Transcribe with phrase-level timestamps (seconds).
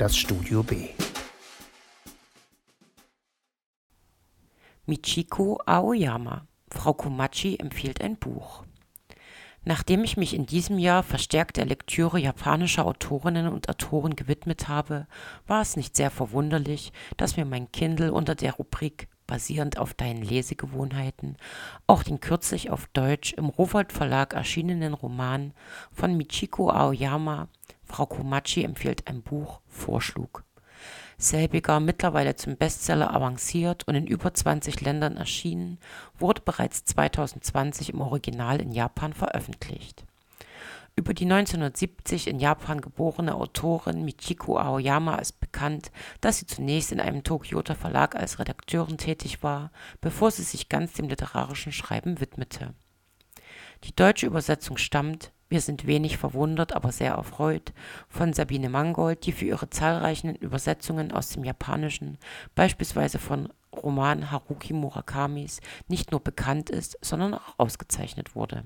[0.00, 0.88] das Studio B.
[4.86, 6.46] Michiko Aoyama.
[6.70, 8.64] Frau Komachi empfiehlt ein Buch.
[9.62, 15.06] Nachdem ich mich in diesem Jahr verstärkt der Lektüre japanischer Autorinnen und Autoren gewidmet habe,
[15.46, 20.22] war es nicht sehr verwunderlich, dass mir mein Kindle unter der Rubrik basierend auf deinen
[20.22, 21.36] Lesegewohnheiten
[21.86, 25.52] auch den kürzlich auf Deutsch im Rowold Verlag erschienenen Roman
[25.92, 27.48] von Michiko Aoyama
[27.90, 30.44] Frau Komachi empfiehlt ein Buch vorschlug.
[31.18, 35.78] Selbiger, mittlerweile zum Bestseller avanciert und in über 20 Ländern erschienen,
[36.18, 40.04] wurde bereits 2020 im Original in Japan veröffentlicht.
[40.96, 47.00] Über die 1970 in Japan geborene Autorin Michiko Aoyama ist bekannt, dass sie zunächst in
[47.00, 52.74] einem Tokioter Verlag als Redakteurin tätig war, bevor sie sich ganz dem literarischen Schreiben widmete.
[53.84, 57.72] Die deutsche Übersetzung stammt wir sind wenig verwundert, aber sehr erfreut
[58.08, 62.18] von Sabine Mangold, die für ihre zahlreichen Übersetzungen aus dem Japanischen,
[62.54, 68.64] beispielsweise von Roman Haruki Murakamis, nicht nur bekannt ist, sondern auch ausgezeichnet wurde.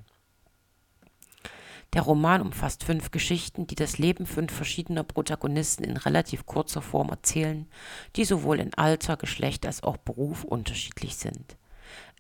[1.94, 7.08] Der Roman umfasst fünf Geschichten, die das Leben fünf verschiedener Protagonisten in relativ kurzer Form
[7.08, 7.66] erzählen,
[8.16, 11.56] die sowohl in Alter, Geschlecht als auch Beruf unterschiedlich sind.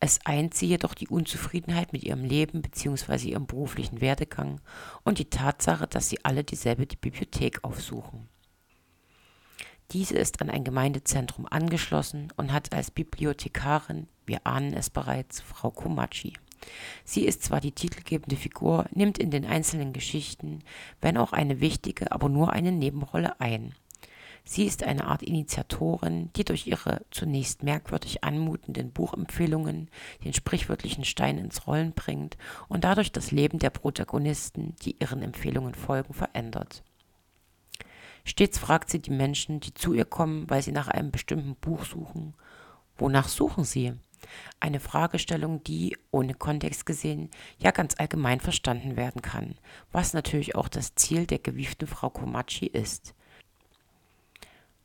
[0.06, 3.30] Es eint sie jedoch die Unzufriedenheit mit ihrem Leben bzw.
[3.30, 4.60] ihrem beruflichen Werdegang
[5.02, 8.28] und die Tatsache, dass sie alle dieselbe Bibliothek aufsuchen.
[9.92, 15.70] Diese ist an ein Gemeindezentrum angeschlossen und hat als Bibliothekarin, wir ahnen es bereits, Frau
[15.70, 16.34] Komachi.
[17.06, 20.64] Sie ist zwar die titelgebende Figur, nimmt in den einzelnen Geschichten,
[21.00, 23.74] wenn auch eine wichtige, aber nur eine Nebenrolle ein.
[24.46, 29.90] Sie ist eine Art Initiatorin, die durch ihre zunächst merkwürdig anmutenden Buchempfehlungen
[30.22, 32.36] den sprichwörtlichen Stein ins Rollen bringt
[32.68, 36.82] und dadurch das Leben der Protagonisten, die ihren Empfehlungen folgen, verändert.
[38.26, 41.84] Stets fragt sie die Menschen, die zu ihr kommen, weil sie nach einem bestimmten Buch
[41.84, 42.34] suchen.
[42.96, 43.94] Wonach suchen sie?
[44.60, 49.56] Eine Fragestellung, die, ohne Kontext gesehen, ja ganz allgemein verstanden werden kann,
[49.92, 53.14] was natürlich auch das Ziel der gewieften Frau Komachi ist.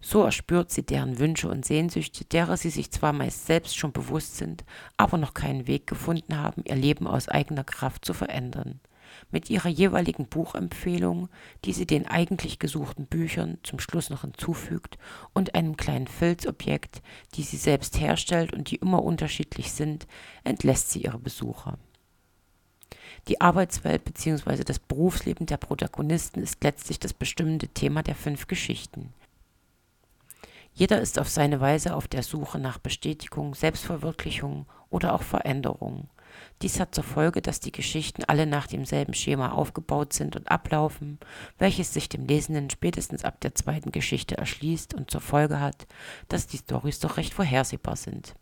[0.01, 4.37] So erspürt sie deren Wünsche und Sehnsüchte, derer sie sich zwar meist selbst schon bewusst
[4.37, 4.63] sind,
[4.95, 8.79] aber noch keinen Weg gefunden haben, ihr Leben aus eigener Kraft zu verändern.
[9.31, 11.29] Mit ihrer jeweiligen Buchempfehlung,
[11.65, 14.97] die sie den eigentlich gesuchten Büchern zum Schluss noch hinzufügt,
[15.33, 17.01] und einem kleinen Filzobjekt,
[17.35, 20.07] die sie selbst herstellt und die immer unterschiedlich sind,
[20.43, 21.77] entlässt sie ihre Besucher.
[23.27, 24.63] Die Arbeitswelt bzw.
[24.63, 29.13] das Berufsleben der Protagonisten ist letztlich das bestimmende Thema der fünf Geschichten.
[30.79, 36.07] Jeder ist auf seine Weise auf der Suche nach Bestätigung, Selbstverwirklichung oder auch Veränderung.
[36.61, 41.19] Dies hat zur Folge, dass die Geschichten alle nach demselben Schema aufgebaut sind und ablaufen,
[41.57, 45.85] welches sich dem Lesenden spätestens ab der zweiten Geschichte erschließt und zur Folge hat,
[46.29, 48.35] dass die Storys doch recht vorhersehbar sind.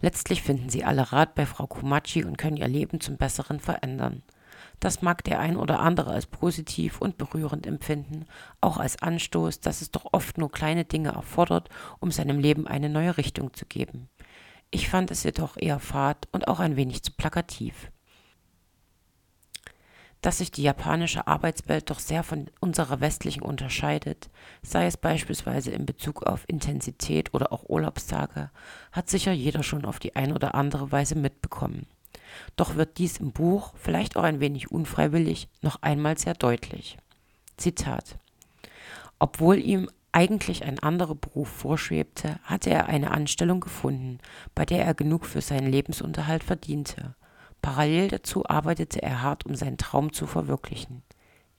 [0.00, 4.22] Letztlich finden sie alle Rat bei Frau Kumachi und können ihr Leben zum Besseren verändern.
[4.80, 8.24] Das mag der ein oder andere als positiv und berührend empfinden,
[8.62, 11.68] auch als Anstoß, dass es doch oft nur kleine Dinge erfordert,
[12.00, 14.08] um seinem Leben eine neue Richtung zu geben.
[14.70, 17.90] Ich fand es jedoch eher fad und auch ein wenig zu plakativ.
[20.22, 24.30] Dass sich die japanische Arbeitswelt doch sehr von unserer westlichen unterscheidet,
[24.62, 28.50] sei es beispielsweise in Bezug auf Intensität oder auch Urlaubstage,
[28.92, 31.86] hat sicher jeder schon auf die eine oder andere Weise mitbekommen.
[32.56, 36.98] Doch wird dies im Buch, vielleicht auch ein wenig unfreiwillig, noch einmal sehr deutlich.
[37.56, 38.18] Zitat
[39.18, 44.18] Obwohl ihm eigentlich ein anderer Beruf vorschwebte, hatte er eine Anstellung gefunden,
[44.54, 47.14] bei der er genug für seinen Lebensunterhalt verdiente.
[47.62, 51.02] Parallel dazu arbeitete er hart, um seinen Traum zu verwirklichen.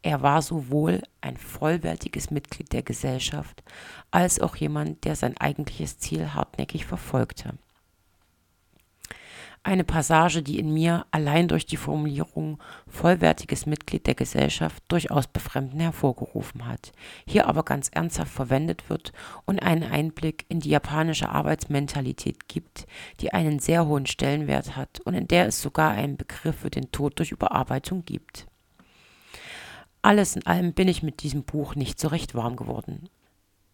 [0.04, 3.64] Er war sowohl ein vollwertiges Mitglied der Gesellschaft
[4.10, 7.54] als auch jemand, der sein eigentliches Ziel hartnäckig verfolgte.
[9.64, 15.80] Eine Passage, die in mir allein durch die Formulierung vollwertiges Mitglied der Gesellschaft durchaus Befremden
[15.80, 16.92] hervorgerufen hat,
[17.28, 19.14] hier aber ganz ernsthaft verwendet wird
[19.46, 22.88] und einen Einblick in die japanische Arbeitsmentalität gibt,
[23.20, 26.92] die einen sehr hohen Stellenwert hat und in der es sogar einen Begriff für den
[26.92, 28.48] Tod durch Überarbeitung gibt.
[30.02, 33.10] Alles in allem bin ich mit diesem Buch nicht so recht warm geworden.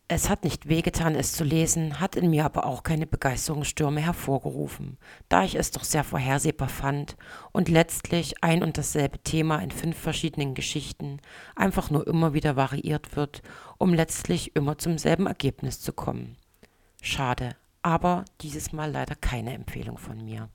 [0.09, 4.97] Es hat nicht wehgetan, es zu lesen, hat in mir aber auch keine Begeisterungsstürme hervorgerufen,
[5.27, 7.17] da ich es doch sehr vorhersehbar fand
[7.51, 11.19] und letztlich ein und dasselbe Thema in fünf verschiedenen Geschichten
[11.57, 13.41] einfach nur immer wieder variiert wird,
[13.77, 16.37] um letztlich immer zum selben Ergebnis zu kommen.
[17.01, 20.47] Schade, aber dieses Mal leider keine Empfehlung von mir.